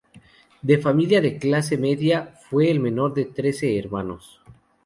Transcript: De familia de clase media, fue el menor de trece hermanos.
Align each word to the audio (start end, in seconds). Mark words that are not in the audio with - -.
De 0.67 0.79
familia 0.79 1.21
de 1.21 1.37
clase 1.37 1.77
media, 1.77 2.33
fue 2.49 2.71
el 2.71 2.79
menor 2.79 3.13
de 3.13 3.25
trece 3.25 3.77
hermanos. 3.77 4.41